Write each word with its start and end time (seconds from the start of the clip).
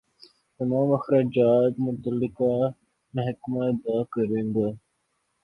تمام 0.59 0.87
اخراجات 0.93 1.73
متعلقہ 1.79 2.51
محکمہ 3.13 3.61
ادا 3.69 3.97
کرے 4.13 4.41
گا۔ 4.53 4.67